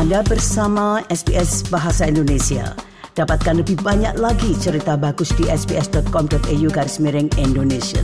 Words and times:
Anda 0.00 0.24
bersama 0.24 1.04
SBS 1.12 1.68
Bahasa 1.68 2.08
Indonesia. 2.08 2.72
Dapatkan 3.12 3.60
lebih 3.60 3.84
banyak 3.84 4.16
lagi 4.16 4.56
cerita 4.56 4.96
bagus 4.96 5.28
di 5.36 5.44
sbs.com.au 5.44 6.68
garis 6.72 6.96
miring 7.04 7.28
Indonesia. 7.36 8.00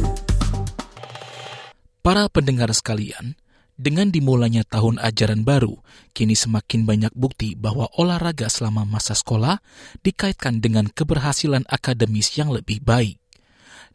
Para 2.05 2.29
pendengar 2.29 2.69
sekalian, 2.77 3.41
dengan 3.81 4.13
dimulainya 4.13 4.69
tahun 4.69 5.01
ajaran 5.01 5.41
baru, 5.41 5.81
kini 6.13 6.37
semakin 6.37 6.85
banyak 6.85 7.13
bukti 7.17 7.57
bahwa 7.57 7.89
olahraga 7.97 8.53
selama 8.53 8.85
masa 8.85 9.17
sekolah 9.17 9.65
dikaitkan 10.05 10.61
dengan 10.61 10.93
keberhasilan 10.93 11.65
akademis 11.65 12.29
yang 12.37 12.53
lebih 12.53 12.85
baik. 12.85 13.17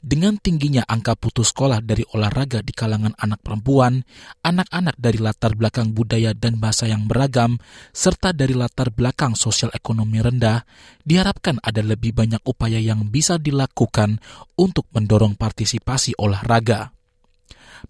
Dengan 0.02 0.34
tingginya 0.42 0.82
angka 0.90 1.14
putus 1.14 1.54
sekolah 1.54 1.78
dari 1.78 2.02
olahraga 2.18 2.66
di 2.66 2.74
kalangan 2.74 3.14
anak 3.22 3.46
perempuan, 3.46 4.02
anak-anak 4.42 4.98
dari 4.98 5.22
latar 5.22 5.54
belakang 5.54 5.94
budaya 5.94 6.34
dan 6.34 6.58
bahasa 6.58 6.90
yang 6.90 7.06
beragam, 7.06 7.62
serta 7.94 8.34
dari 8.34 8.58
latar 8.58 8.90
belakang 8.90 9.38
sosial 9.38 9.70
ekonomi 9.78 10.18
rendah, 10.18 10.66
diharapkan 11.06 11.62
ada 11.62 11.86
lebih 11.86 12.18
banyak 12.18 12.42
upaya 12.50 12.82
yang 12.82 13.14
bisa 13.14 13.38
dilakukan 13.38 14.18
untuk 14.58 14.90
mendorong 14.90 15.38
partisipasi 15.38 16.18
olahraga. 16.18 16.90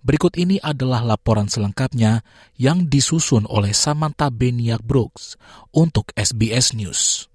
Berikut 0.03 0.35
ini 0.35 0.59
adalah 0.59 1.07
laporan 1.07 1.47
selengkapnya 1.47 2.27
yang 2.59 2.91
disusun 2.91 3.47
oleh 3.47 3.71
Samantha 3.71 4.27
Beniak 4.27 4.83
Brooks 4.83 5.39
untuk 5.71 6.11
SBS 6.19 6.75
News. 6.75 7.30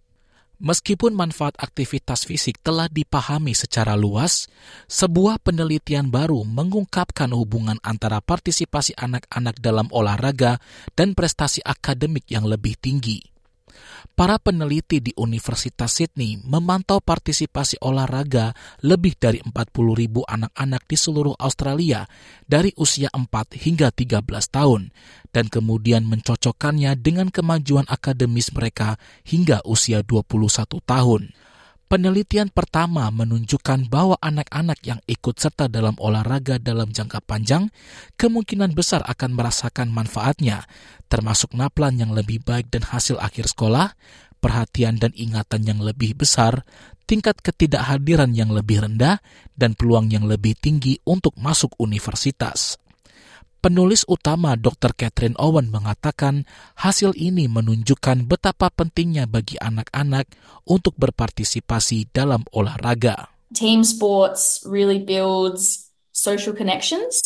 Meskipun 0.57 1.13
manfaat 1.13 1.53
aktivitas 1.61 2.25
fisik 2.25 2.65
telah 2.65 2.89
dipahami 2.89 3.53
secara 3.53 3.93
luas, 3.93 4.49
sebuah 4.89 5.37
penelitian 5.45 6.09
baru 6.09 6.49
mengungkapkan 6.49 7.29
hubungan 7.37 7.77
antara 7.85 8.25
partisipasi 8.25 8.97
anak-anak 8.97 9.61
dalam 9.61 9.93
olahraga 9.93 10.57
dan 10.97 11.13
prestasi 11.13 11.61
akademik 11.61 12.25
yang 12.33 12.49
lebih 12.49 12.73
tinggi 12.81 13.36
para 14.17 14.41
peneliti 14.41 15.05
di 15.05 15.13
Universitas 15.21 16.01
Sydney 16.01 16.41
memantau 16.41 17.05
partisipasi 17.05 17.77
olahraga 17.85 18.57
lebih 18.81 19.13
dari 19.21 19.45
40 19.45 19.53
ribu 19.93 20.25
anak-anak 20.25 20.89
di 20.89 20.97
seluruh 20.97 21.37
Australia 21.37 22.09
dari 22.49 22.73
usia 22.81 23.13
4 23.13 23.29
hingga 23.61 23.93
13 23.93 24.25
tahun 24.49 24.89
dan 25.37 25.53
kemudian 25.53 26.09
mencocokkannya 26.09 26.97
dengan 26.97 27.29
kemajuan 27.29 27.85
akademis 27.93 28.57
mereka 28.57 28.97
hingga 29.29 29.61
usia 29.69 30.01
21 30.01 30.81
tahun. 30.81 31.37
Penelitian 31.87 32.51
pertama 32.51 33.07
menunjukkan 33.15 33.87
bahwa 33.87 34.19
anak-anak 34.19 34.83
yang 34.83 34.99
ikut 35.07 35.39
serta 35.39 35.71
dalam 35.71 35.95
olahraga 36.03 36.59
dalam 36.59 36.91
jangka 36.91 37.23
panjang 37.23 37.71
kemungkinan 38.19 38.75
besar 38.75 39.07
akan 39.07 39.39
merasakan 39.39 39.95
manfaatnya, 39.95 40.67
termasuk 41.07 41.55
naplan 41.55 41.95
yang 41.95 42.11
lebih 42.11 42.43
baik 42.43 42.75
dan 42.75 42.83
hasil 42.83 43.23
akhir 43.23 43.55
sekolah, 43.55 43.95
perhatian 44.43 44.99
dan 44.99 45.15
ingatan 45.15 45.63
yang 45.63 45.79
lebih 45.79 46.19
besar, 46.19 46.67
tingkat 47.07 47.39
ketidakhadiran 47.39 48.35
yang 48.35 48.51
lebih 48.51 48.83
rendah, 48.83 49.23
dan 49.55 49.79
peluang 49.79 50.11
yang 50.11 50.27
lebih 50.27 50.59
tinggi 50.59 50.99
untuk 51.07 51.39
masuk 51.39 51.71
universitas. 51.79 52.83
Penulis 53.67 54.07
utama 54.07 54.55
Dr. 54.55 54.95
Catherine 54.95 55.35
Owen 55.43 55.75
mengatakan 55.75 56.47
hasil 56.79 57.19
ini 57.19 57.51
menunjukkan 57.51 58.31
betapa 58.31 58.71
pentingnya 58.71 59.27
bagi 59.27 59.59
anak-anak 59.59 60.31
untuk 60.71 60.95
berpartisipasi 60.95 62.15
dalam 62.15 62.47
olahraga. 62.55 63.27
Team 63.59 63.83
sports 63.83 64.63
really 64.63 65.03
builds 65.03 65.91
social 66.15 66.55
connections 66.55 67.19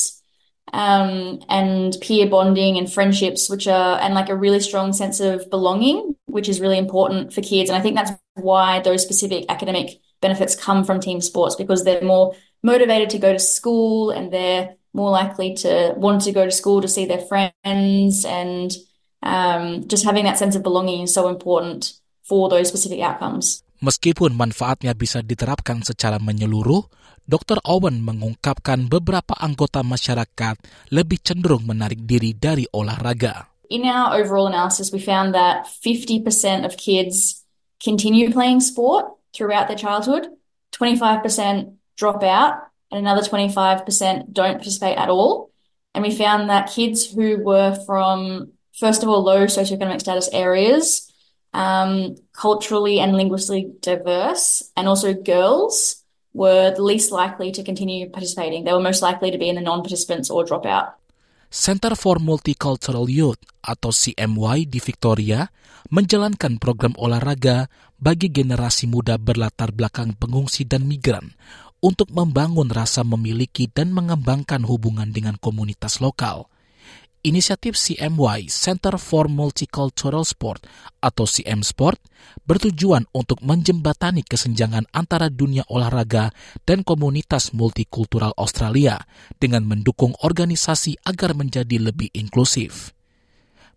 um, 0.73 1.45
and 1.53 2.01
peer 2.01 2.25
bonding 2.25 2.81
and 2.81 2.89
friendships, 2.89 3.53
which 3.53 3.69
are, 3.69 4.01
and 4.01 4.17
like 4.17 4.33
a 4.33 4.35
really 4.35 4.65
strong 4.65 4.97
sense 4.97 5.21
of 5.21 5.45
belonging, 5.53 6.17
which 6.25 6.49
is 6.49 6.57
really 6.57 6.81
important 6.81 7.37
for 7.37 7.45
kids. 7.45 7.69
And 7.69 7.77
I 7.77 7.85
think 7.85 8.01
that's 8.01 8.17
why 8.41 8.81
those 8.81 9.05
specific 9.05 9.45
academic 9.53 10.01
benefits 10.25 10.57
come 10.57 10.89
from 10.89 11.05
team 11.05 11.21
sports 11.21 11.53
because 11.53 11.85
they're 11.85 12.01
more 12.01 12.33
motivated 12.65 13.13
to 13.13 13.21
go 13.21 13.29
to 13.29 13.39
school 13.39 14.09
and 14.09 14.33
they're 14.33 14.80
more 14.93 15.11
likely 15.11 15.55
to 15.63 15.95
want 15.97 16.23
to 16.27 16.33
go 16.33 16.45
to 16.45 16.51
school 16.51 16.83
to 16.83 16.91
see 16.91 17.07
their 17.07 17.23
friends 17.23 18.25
and 18.27 18.75
um, 19.23 19.87
just 19.87 20.05
having 20.05 20.25
that 20.25 20.39
sense 20.39 20.57
of 20.57 20.63
belonging 20.63 21.07
is 21.07 21.15
so 21.15 21.29
important 21.29 21.95
for 22.27 22.49
those 22.49 22.69
specific 22.69 23.01
outcomes. 23.01 23.63
Meskipun 23.81 24.37
manfaatnya 24.37 24.93
bisa 24.93 25.25
diterapkan 25.25 25.81
secara 25.81 26.21
menyeluruh, 26.21 26.85
Dr. 27.25 27.63
Owen 27.65 28.05
mengungkapkan 28.05 28.91
beberapa 28.91 29.33
anggota 29.41 29.81
masyarakat 29.81 30.61
lebih 30.93 31.23
cenderung 31.25 31.65
menarik 31.65 32.05
diri 32.05 32.37
dari 32.37 32.69
olahraga. 32.75 33.49
In 33.71 33.87
our 33.87 34.19
overall 34.19 34.51
analysis, 34.51 34.91
we 34.91 34.99
found 34.99 35.33
that 35.33 35.65
50% 35.65 36.67
of 36.67 36.75
kids 36.75 37.47
continue 37.79 38.29
playing 38.35 38.59
sport 38.59 39.15
throughout 39.31 39.71
their 39.71 39.79
childhood, 39.79 40.27
25% 40.75 41.79
drop 41.95 42.21
out, 42.27 42.70
and 42.91 42.99
another 42.99 43.23
25% 43.23 44.33
don't 44.33 44.59
participate 44.59 44.99
at 44.99 45.09
all. 45.09 45.51
And 45.95 46.03
we 46.03 46.15
found 46.15 46.51
that 46.51 46.71
kids 46.71 47.07
who 47.07 47.43
were 47.43 47.75
from, 47.87 48.51
first 48.75 49.03
of 49.03 49.09
all, 49.09 49.23
low 49.23 49.47
socioeconomic 49.47 50.01
status 50.01 50.29
areas, 50.33 51.11
um, 51.53 52.15
culturally 52.33 53.01
and 53.01 53.17
linguistically 53.17 53.73
diverse, 53.81 54.71
and 54.77 54.87
also 54.87 55.15
girls 55.15 56.03
were 56.33 56.71
the 56.71 56.83
least 56.83 57.11
likely 57.11 57.51
to 57.51 57.63
continue 57.63 58.09
participating. 58.09 58.63
They 58.63 58.73
were 58.73 58.83
most 58.83 59.03
likely 59.03 59.31
to 59.31 59.39
be 59.39 59.49
in 59.49 59.59
the 59.59 59.67
non 59.67 59.83
participants 59.83 60.31
or 60.31 60.45
drop 60.45 60.67
out. 60.67 60.95
Center 61.51 61.99
for 61.99 62.23
Multicultural 62.23 63.11
Youth 63.11 63.43
atau 63.59 63.91
CMY 63.91 64.71
di 64.71 64.79
Victoria 64.79 65.51
menjalankan 65.91 66.63
program 66.63 66.95
olahraga 66.95 67.67
bagi 67.99 68.31
generasi 68.31 68.87
muda 68.87 69.19
berlatar 69.19 69.75
belakang 69.75 70.15
pengungsi 70.15 70.63
dan 70.63 70.87
migran 70.87 71.35
untuk 71.81 72.13
membangun 72.13 72.69
rasa 72.69 73.05
memiliki 73.05 73.69
dan 73.69 73.93
mengembangkan 73.93 74.65
hubungan 74.65 75.13
dengan 75.13 75.37
komunitas 75.41 75.99
lokal. 75.99 76.49
Inisiatif 77.21 77.77
CMY 77.77 78.49
Center 78.49 78.97
for 78.97 79.29
Multicultural 79.29 80.25
Sport 80.25 80.65
atau 81.05 81.29
CM 81.29 81.61
Sport 81.61 82.01
bertujuan 82.49 83.05
untuk 83.13 83.45
menjembatani 83.45 84.25
kesenjangan 84.25 84.89
antara 84.89 85.29
dunia 85.29 85.61
olahraga 85.69 86.33
dan 86.65 86.81
komunitas 86.81 87.53
multikultural 87.53 88.33
Australia 88.41 89.05
dengan 89.37 89.69
mendukung 89.69 90.17
organisasi 90.25 90.97
agar 91.05 91.37
menjadi 91.37 91.77
lebih 91.93 92.09
inklusif. 92.17 92.97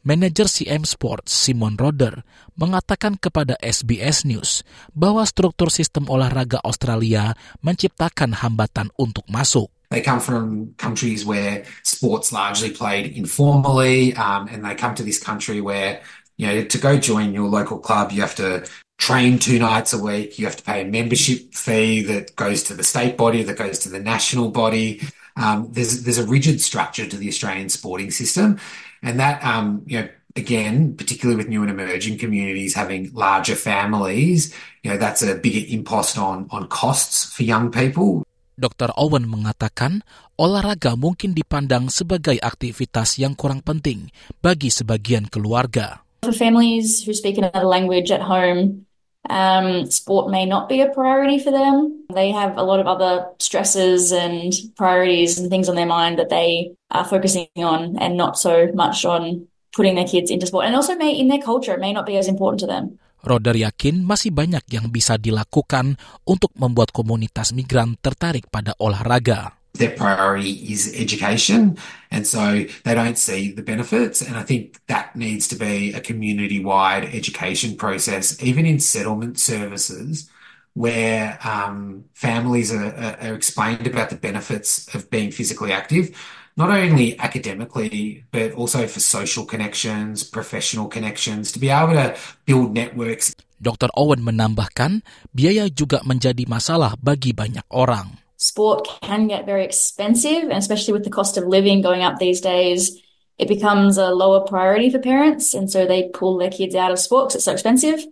Manajer 0.03 0.51
CM 0.51 0.83
Sports 0.83 1.31
Simon 1.31 1.79
Roder 1.79 2.27
mengatakan 2.59 3.15
kepada 3.15 3.55
SBS 3.63 4.27
News 4.27 4.67
bahwa 4.91 5.23
struktur 5.23 5.71
sistem 5.71 6.11
olahraga 6.11 6.59
Australia 6.59 7.39
menciptakan 7.63 8.35
hambatan 8.35 8.91
untuk 8.99 9.23
masuk. 9.31 9.71
They 9.95 10.03
come 10.03 10.19
from 10.19 10.75
countries 10.75 11.23
where 11.23 11.63
sports 11.87 12.35
largely 12.35 12.75
played 12.75 13.15
informally, 13.15 14.11
um, 14.19 14.51
and 14.51 14.67
they 14.67 14.75
come 14.75 14.91
to 14.99 15.07
this 15.07 15.23
country 15.23 15.63
where 15.63 16.03
you 16.35 16.51
know 16.51 16.67
to 16.67 16.77
go 16.81 16.99
join 16.99 17.31
your 17.31 17.47
local 17.47 17.79
club, 17.79 18.11
you 18.11 18.19
have 18.19 18.35
to 18.43 18.67
train 18.99 19.39
two 19.39 19.55
nights 19.55 19.95
a 19.95 19.99
week. 20.03 20.35
You 20.35 20.51
have 20.51 20.59
to 20.59 20.67
pay 20.67 20.83
a 20.83 20.87
membership 20.87 21.55
fee 21.55 22.03
that 22.11 22.35
goes 22.35 22.67
to 22.67 22.75
the 22.75 22.83
state 22.83 23.15
body, 23.15 23.39
that 23.47 23.55
goes 23.55 23.79
to 23.87 23.89
the 23.89 24.03
national 24.03 24.51
body. 24.51 24.99
Um, 25.35 25.69
there's 25.71 26.03
there's 26.03 26.21
a 26.21 26.27
rigid 26.27 26.61
structure 26.61 27.09
to 27.09 27.17
the 27.17 27.27
Australian 27.27 27.69
sporting 27.69 28.11
system, 28.11 28.61
and 29.01 29.19
that, 29.19 29.41
um, 29.41 29.81
you 29.89 29.99
know, 30.01 30.07
again, 30.35 30.95
particularly 30.95 31.37
with 31.37 31.49
new 31.49 31.61
and 31.61 31.71
emerging 31.71 32.17
communities 32.17 32.73
having 32.73 33.09
larger 33.13 33.55
families, 33.55 34.53
you 34.81 34.91
know, 34.91 34.97
that's 34.97 35.21
a 35.21 35.35
bigger 35.35 35.65
impost 35.69 36.17
on, 36.17 36.47
on 36.49 36.67
costs 36.67 37.25
for 37.33 37.43
young 37.43 37.69
people. 37.71 38.25
Dr. 38.53 38.93
Owen 38.93 39.25
mengatakan 39.25 40.05
olahraga 40.37 40.93
mungkin 40.93 41.33
dipandang 41.33 41.89
sebagai 41.89 42.37
aktivitas 42.37 43.17
yang 43.17 43.33
kurang 43.33 43.65
penting 43.65 44.13
bagi 44.45 44.69
sebagian 44.69 45.25
keluarga. 45.25 46.05
For 46.21 46.31
families 46.31 47.03
who 47.03 47.11
speak 47.17 47.41
another 47.41 47.65
language 47.65 48.13
at 48.13 48.21
home, 48.21 48.85
um, 49.29 49.87
sport 49.87 50.31
may 50.31 50.45
not 50.45 50.67
be 50.67 50.81
a 50.81 50.91
priority 50.91 51.39
for 51.39 51.51
them. 51.51 52.03
They 52.11 52.31
have 52.31 52.57
a 52.57 52.63
lot 52.63 52.79
of 52.79 52.87
other 52.87 53.27
stresses 53.39 54.11
and 54.11 54.51
priorities 54.75 55.39
and 55.39 55.49
things 55.49 55.69
on 55.69 55.75
their 55.75 55.87
mind 55.87 56.19
that 56.19 56.29
they 56.29 56.75
are 56.91 57.05
focusing 57.05 57.47
on 57.57 57.97
and 57.99 58.17
not 58.17 58.37
so 58.37 58.67
much 58.73 59.05
on 59.05 59.47
putting 59.71 59.95
their 59.95 60.07
kids 60.07 60.29
into 60.29 60.45
sport. 60.45 60.65
And 60.65 60.75
also 60.75 60.95
may 60.95 61.15
in 61.15 61.27
their 61.27 61.41
culture, 61.41 61.73
it 61.73 61.79
may 61.79 61.93
not 61.93 62.05
be 62.05 62.17
as 62.17 62.27
important 62.27 62.59
to 62.61 62.67
them. 62.67 62.99
Roder 63.23 63.55
yakin 63.55 64.03
masih 64.03 64.35
banyak 64.35 64.67
yang 64.67 64.91
bisa 64.91 65.15
dilakukan 65.15 65.95
untuk 66.27 66.51
membuat 66.59 66.91
komunitas 66.91 67.55
migran 67.55 67.95
tertarik 68.03 68.51
pada 68.51 68.75
olahraga. 68.83 69.62
Their 69.73 69.91
priority 69.91 70.51
is 70.71 70.93
education. 70.95 71.77
And 72.11 72.27
so 72.27 72.65
they 72.83 72.93
don't 72.93 73.17
see 73.17 73.51
the 73.51 73.63
benefits. 73.63 74.21
And 74.21 74.37
I 74.37 74.43
think 74.43 74.79
that 74.87 75.15
needs 75.15 75.47
to 75.49 75.55
be 75.55 75.93
a 75.93 75.99
community 75.99 76.63
wide 76.63 77.05
education 77.05 77.75
process, 77.75 78.41
even 78.41 78.65
in 78.65 78.79
settlement 78.79 79.39
services, 79.39 80.29
where 80.73 81.39
um, 81.43 82.05
families 82.13 82.71
are, 82.73 83.17
are, 83.21 83.33
explained 83.33 83.87
about 83.87 84.09
the 84.09 84.15
benefits 84.15 84.93
of 84.93 85.09
being 85.09 85.31
physically 85.31 85.71
active. 85.71 86.15
not 86.55 86.69
only 86.69 87.17
academically, 87.17 88.25
but 88.29 88.53
also 88.53 88.85
for 88.85 89.01
social 89.01 89.45
connections, 89.45 90.21
professional 90.21 90.85
connections, 90.85 91.51
to 91.51 91.57
be 91.57 91.69
able 91.69 91.97
to 91.97 92.13
build 92.45 92.73
networks. 92.73 93.33
Dr. 93.63 93.89
Owen 93.95 94.21
menambahkan, 94.21 95.01
biaya 95.31 95.71
juga 95.71 96.03
menjadi 96.03 96.45
masalah 96.45 96.99
bagi 96.99 97.31
banyak 97.31 97.65
orang. 97.71 98.22
Sport 98.43 98.87
can 99.01 99.27
get 99.27 99.45
very 99.45 99.63
expensive, 99.63 100.43
and 100.43 100.53
especially 100.53 100.93
with 100.93 101.03
the 101.03 101.09
cost 101.09 101.37
of 101.37 101.45
living 101.45 101.81
going 101.81 102.03
up 102.03 102.19
these 102.19 102.41
days, 102.41 103.01
it 103.37 103.47
becomes 103.47 103.97
a 103.97 104.09
lower 104.11 104.45
priority 104.45 104.89
for 104.89 104.99
parents, 104.99 105.53
and 105.53 105.71
so 105.71 105.85
they 105.85 106.09
pull 106.09 106.37
their 106.37 106.51
kids 106.51 106.75
out 106.75 106.91
of 106.91 106.99
sport 106.99 107.29
because 107.29 107.35
it's 107.35 107.45
so 107.45 107.53
expensive. 107.53 108.05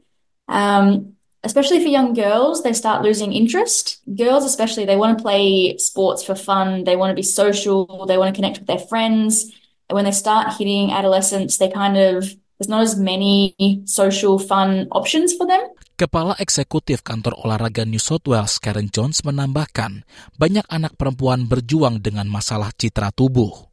Um, 0.48 1.14
especially 1.44 1.82
for 1.82 1.90
young 1.90 2.14
girls, 2.14 2.64
they 2.64 2.74
start 2.74 3.04
losing 3.04 3.34
interest. 3.34 4.02
Girls, 4.16 4.46
especially, 4.46 4.86
they 4.86 4.96
want 4.96 5.18
to 5.18 5.22
play 5.22 5.78
sports 5.78 6.24
for 6.24 6.36
fun, 6.36 6.86
they 6.86 6.96
want 6.96 7.12
to 7.12 7.16
be 7.16 7.24
social, 7.24 8.06
they 8.06 8.18
want 8.18 8.34
to 8.34 8.38
connect 8.38 8.60
with 8.60 8.68
their 8.68 8.80
friends. 8.80 9.52
And 9.90 9.96
when 9.96 10.06
they 10.06 10.12
start 10.12 10.54
hitting 10.58 10.92
adolescence, 10.92 11.58
they 11.58 11.70
kind 11.70 11.98
of, 11.98 12.34
there's 12.62 12.70
not 12.70 12.86
as 12.86 12.94
many 12.94 13.58
social 13.90 14.38
fun 14.38 14.86
options 14.94 15.34
for 15.34 15.50
them. 15.50 15.66
Kepala 15.98 16.38
Eksekutif 16.38 17.02
Kantor 17.02 17.34
Olahraga 17.42 17.90
New 17.90 17.98
South 17.98 18.30
Wales, 18.30 18.62
Karen 18.62 18.94
Jones, 18.94 19.26
menambahkan, 19.26 20.06
banyak 20.38 20.70
anak 20.70 20.94
perempuan 20.94 21.50
berjuang 21.50 21.98
dengan 21.98 22.30
masalah 22.30 22.70
citra 22.78 23.10
tubuh. 23.10 23.66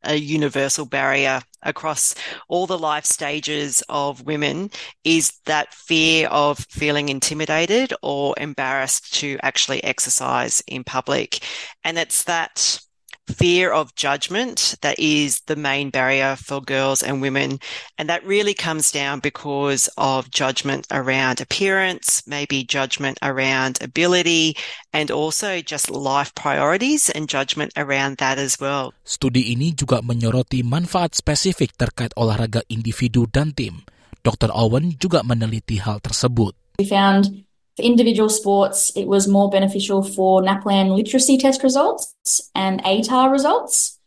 a 0.00 0.16
universal 0.16 0.88
barrier 0.88 1.44
across 1.60 2.16
all 2.48 2.64
the 2.64 2.80
life 2.80 3.04
stages 3.04 3.84
of 3.92 4.24
women 4.24 4.72
is 5.04 5.36
that 5.44 5.76
fear 5.76 6.24
of 6.32 6.56
feeling 6.72 7.12
intimidated 7.12 7.92
or 8.00 8.32
embarrassed 8.40 9.12
to 9.12 9.36
actually 9.44 9.84
exercise 9.84 10.64
in 10.64 10.88
public. 10.88 11.44
And 11.84 12.00
it's 12.00 12.24
that 12.24 12.80
fear 13.30 13.70
of 13.70 13.94
judgment 13.94 14.74
that 14.82 14.98
is 14.98 15.40
the 15.46 15.56
main 15.56 15.90
barrier 15.90 16.36
for 16.36 16.60
girls 16.60 17.02
and 17.02 17.22
women. 17.22 17.58
And 17.98 18.08
that 18.08 18.24
really 18.26 18.54
comes 18.54 18.90
down 18.90 19.20
because 19.20 19.88
of 19.96 20.30
judgment 20.30 20.86
around 20.90 21.40
appearance, 21.40 22.22
maybe 22.26 22.64
judgment 22.64 23.18
around 23.22 23.78
ability, 23.82 24.56
and 24.92 25.10
also 25.10 25.60
just 25.60 25.90
life 25.90 26.34
priorities 26.34 27.10
and 27.10 27.28
judgment 27.28 27.72
around 27.76 28.18
that 28.18 28.38
as 28.38 28.58
well. 28.60 28.92
Studi 29.04 29.52
ini 29.54 29.74
juga 29.74 30.02
menyoroti 30.02 30.62
manfaat 30.62 31.14
spesifik 31.14 31.74
terkait 31.78 32.14
olahraga 32.14 32.62
individu 32.68 33.26
dan 33.30 33.54
tim. 33.54 33.82
Dr. 34.20 34.52
Owen 34.52 35.00
juga 35.00 35.24
meneliti 35.24 35.80
hal 35.80 35.98
tersebut. 36.04 36.52
We 36.80 36.84
found 36.88 37.44
For 37.76 37.82
individual 37.82 38.28
sports, 38.28 38.92
it 38.96 39.06
was 39.06 39.28
more 39.28 39.50
beneficial 39.50 40.02
for 40.02 40.42
NAPLAN 40.42 40.94
literacy 40.96 41.38
test 41.38 41.62
results 41.62 42.14
and 42.54 42.82
ATAR 42.84 43.30
results, 43.30 43.98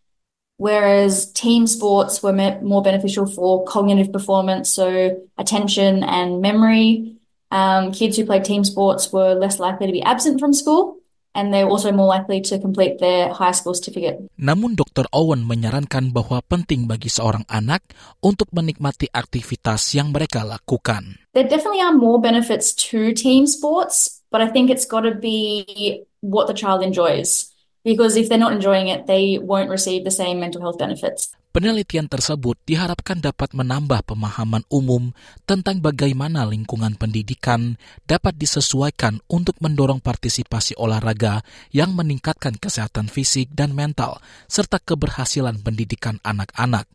whereas 0.57 1.31
team 1.31 1.67
sports 1.67 2.21
were 2.21 2.33
more 2.61 2.81
beneficial 2.81 3.25
for 3.25 3.65
cognitive 3.65 4.11
performance, 4.11 4.71
so 4.71 5.21
attention 5.37 6.03
and 6.03 6.41
memory. 6.41 7.17
Um, 7.51 7.91
kids 7.91 8.17
who 8.17 8.25
played 8.25 8.45
team 8.45 8.63
sports 8.63 9.11
were 9.13 9.35
less 9.35 9.59
likely 9.59 9.85
to 9.87 9.93
be 9.93 10.01
absent 10.01 10.39
from 10.39 10.53
school 10.53 11.02
and 11.33 11.53
they're 11.53 11.69
also 11.69 11.91
more 11.91 12.07
likely 12.07 12.39
to 12.41 12.57
complete 12.57 13.01
their 13.01 13.33
high 13.33 13.53
school 13.53 13.73
certificate. 13.73 14.21
Namun 14.37 14.77
Dr. 14.77 15.09
Owen 15.13 15.45
menyarankan 15.45 16.13
bahwa 16.13 16.41
penting 16.45 16.85
bagi 16.85 17.09
seorang 17.09 17.43
anak 17.49 17.83
untuk 18.21 18.49
menikmati 18.53 19.09
aktivitas 19.09 19.93
yang 19.97 20.13
mereka 20.13 20.45
lakukan. 20.45 21.17
There 21.33 21.45
definitely 21.45 21.81
are 21.81 21.93
more 21.93 22.21
benefits 22.21 22.71
to 22.89 23.11
team 23.11 23.49
sports, 23.49 24.21
but 24.29 24.39
I 24.39 24.49
think 24.53 24.69
it's 24.69 24.85
got 24.85 25.03
to 25.05 25.17
be 25.17 26.05
what 26.21 26.45
the 26.45 26.57
child 26.57 26.85
enjoys. 26.85 27.49
Because 27.83 28.15
if 28.15 28.31
they're 28.31 28.39
not 28.39 28.55
enjoying 28.55 28.87
it, 28.87 29.11
they 29.11 29.35
won't 29.43 29.67
receive 29.67 30.07
the 30.07 30.13
same 30.13 30.39
mental 30.39 30.63
health 30.63 30.79
benefits. 30.79 31.35
Penelitian 31.53 32.09
tersebut 32.09 32.57
diharapkan 32.65 33.21
dapat 33.21 33.53
menambah 33.53 34.09
pemahaman 34.09 34.65
umum 34.73 35.13
tentang 35.45 35.85
bagaimana 35.85 36.49
lingkungan 36.49 36.97
pendidikan 36.97 37.77
dapat 38.09 38.33
disesuaikan 38.41 39.21
untuk 39.29 39.61
mendorong 39.61 40.01
partisipasi 40.01 40.73
olahraga 40.81 41.45
yang 41.69 41.93
meningkatkan 41.93 42.57
kesehatan 42.57 43.05
fisik 43.05 43.53
dan 43.53 43.77
mental, 43.77 44.17
serta 44.49 44.81
keberhasilan 44.81 45.61
pendidikan 45.61 46.17
anak-anak. 46.25 46.89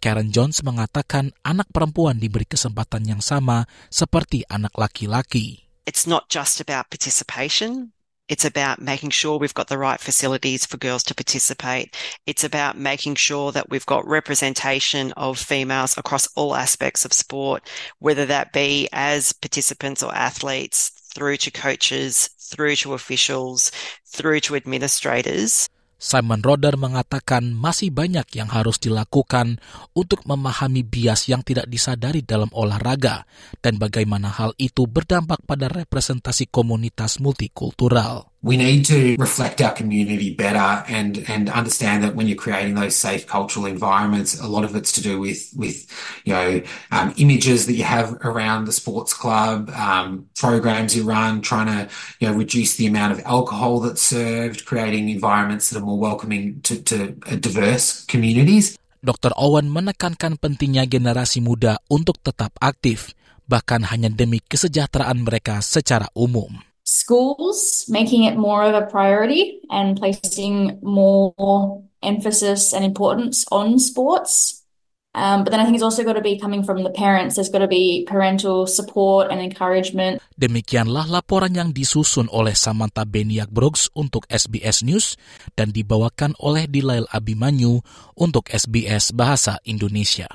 Karen 0.00 0.32
Jones 0.32 0.64
mengatakan 0.64 1.36
anak 1.44 1.68
perempuan 1.68 2.16
diberi 2.16 2.48
kesempatan 2.48 3.04
yang 3.04 3.20
sama 3.20 3.68
seperti 3.92 4.40
anak 4.48 4.72
laki-laki. 4.72 5.68
It's 5.84 6.08
not 6.08 6.32
just 6.32 6.64
about 6.64 6.88
participation, 6.88 7.92
It's 8.28 8.44
about 8.44 8.80
making 8.80 9.10
sure 9.10 9.38
we've 9.38 9.54
got 9.54 9.68
the 9.68 9.78
right 9.78 9.98
facilities 9.98 10.66
for 10.66 10.76
girls 10.76 11.02
to 11.04 11.14
participate. 11.14 11.96
It's 12.26 12.44
about 12.44 12.76
making 12.76 13.14
sure 13.14 13.52
that 13.52 13.70
we've 13.70 13.86
got 13.86 14.06
representation 14.06 15.12
of 15.12 15.38
females 15.38 15.96
across 15.96 16.28
all 16.36 16.54
aspects 16.54 17.04
of 17.04 17.12
sport, 17.12 17.68
whether 17.98 18.26
that 18.26 18.52
be 18.52 18.88
as 18.92 19.32
participants 19.32 20.02
or 20.02 20.14
athletes, 20.14 20.90
through 21.14 21.38
to 21.38 21.50
coaches, 21.50 22.28
through 22.38 22.76
to 22.76 22.94
officials, 22.94 23.72
through 24.06 24.40
to 24.40 24.56
administrators. 24.56 25.68
Simon 25.98 26.46
Roder 26.46 26.78
mengatakan 26.78 27.50
masih 27.50 27.90
banyak 27.90 28.30
yang 28.38 28.46
harus 28.46 28.78
dilakukan 28.78 29.58
untuk 29.98 30.22
memahami 30.30 30.86
bias 30.86 31.26
yang 31.26 31.42
tidak 31.42 31.66
disadari 31.66 32.22
dalam 32.22 32.46
olahraga 32.54 33.26
dan 33.58 33.82
bagaimana 33.82 34.30
hal 34.30 34.54
itu 34.62 34.86
berdampak 34.86 35.42
pada 35.42 35.66
representasi 35.66 36.46
komunitas 36.54 37.18
multikultural. 37.18 38.30
We 38.42 38.56
need 38.56 38.86
to 38.86 39.16
reflect 39.18 39.60
our 39.60 39.74
community 39.74 40.30
better 40.30 40.84
and 40.86 41.26
and 41.26 41.50
understand 41.50 42.06
that 42.06 42.14
when 42.14 42.30
you're 42.30 42.38
creating 42.38 42.78
those 42.78 42.94
safe 42.94 43.26
cultural 43.26 43.66
environments 43.66 44.38
a 44.38 44.46
lot 44.46 44.62
of 44.62 44.78
it's 44.78 44.94
to 44.94 45.02
do 45.02 45.18
with 45.18 45.50
with 45.58 45.90
you 46.22 46.32
know 46.32 46.62
um, 46.94 47.12
images 47.18 47.66
that 47.66 47.74
you 47.74 47.82
have 47.82 48.14
around 48.22 48.66
the 48.66 48.72
sports 48.72 49.10
club 49.10 49.70
um, 49.74 50.30
programs 50.38 50.94
you 50.94 51.02
run 51.02 51.42
trying 51.42 51.66
to 51.66 51.90
you 52.22 52.30
know 52.30 52.34
reduce 52.34 52.78
the 52.78 52.86
amount 52.86 53.10
of 53.10 53.18
alcohol 53.26 53.80
that's 53.80 54.02
served 54.02 54.64
creating 54.64 55.08
environments 55.08 55.70
that 55.70 55.82
are 55.82 55.86
more 55.86 55.98
welcoming 55.98 56.60
to, 56.62 56.78
to 56.82 57.18
diverse 57.42 58.06
communities 58.06 58.78
Dr. 58.98 59.30
Owen 59.38 59.70
menekankan 59.70 60.42
pentingnya 60.42 60.82
generasi 60.86 61.38
muda 61.38 61.78
untuk 61.86 62.18
tetap 62.22 62.54
aktif 62.58 63.14
bahkan 63.50 63.82
hanya 63.86 64.10
demi 64.10 64.42
kesejahteraan 64.42 65.22
mereka 65.22 65.62
secara 65.62 66.06
umum 66.14 66.68
schools 66.88 67.84
making 67.92 68.24
it 68.24 68.40
more 68.40 68.64
of 68.64 68.72
a 68.72 68.88
priority 68.88 69.60
and 69.68 70.00
placing 70.00 70.80
more 70.80 71.84
emphasis 72.00 72.72
and 72.72 72.80
importance 72.80 73.44
on 73.52 73.76
sports. 73.76 74.64
Um, 75.12 75.44
but 75.44 75.50
then 75.50 75.60
I 75.60 75.64
think 75.64 75.76
it's 75.76 75.84
also 75.84 76.04
got 76.04 76.16
to 76.16 76.24
be 76.24 76.38
coming 76.38 76.62
from 76.62 76.84
the 76.84 76.94
parents. 76.94 77.36
There's 77.36 77.52
got 77.52 77.60
to 77.60 77.68
be 77.68 78.06
parental 78.08 78.64
support 78.64 79.28
and 79.28 79.40
encouragement. 79.42 80.22
Demikianlah 80.38 81.10
laporan 81.10 81.58
yang 81.58 81.74
disusun 81.76 82.30
oleh 82.32 82.54
Samantha 82.56 83.04
Beniak 83.04 83.50
Brooks 83.52 83.92
untuk 83.92 84.24
SBS 84.30 84.86
News 84.86 85.18
dan 85.58 85.74
dibawakan 85.74 86.38
oleh 86.40 86.70
Dilail 86.70 87.04
Abimanyu 87.10 87.82
untuk 88.16 88.48
SBS 88.48 89.12
Bahasa 89.12 89.60
Indonesia. 89.66 90.28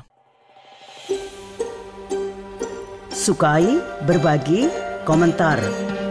Sukai, 3.13 3.77
berbagi, 4.03 4.67
komentar. 5.05 5.92